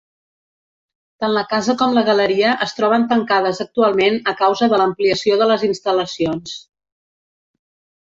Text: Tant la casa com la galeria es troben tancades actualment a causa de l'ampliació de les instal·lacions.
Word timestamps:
Tant 1.23 1.33
la 1.33 1.41
casa 1.49 1.75
com 1.81 1.91
la 1.97 2.03
galeria 2.07 2.53
es 2.65 2.73
troben 2.77 3.05
tancades 3.11 3.61
actualment 3.65 4.17
a 4.31 4.33
causa 4.39 4.71
de 4.73 4.79
l'ampliació 4.83 5.37
de 5.43 5.49
les 5.53 5.67
instal·lacions. 5.69 6.57